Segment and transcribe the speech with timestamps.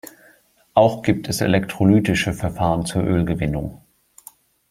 [0.73, 3.83] Auch gibt es elektrolytische Verfahren zur Ölgewinnung.